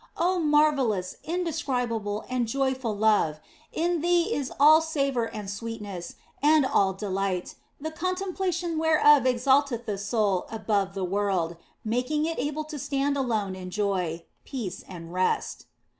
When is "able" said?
12.39-12.63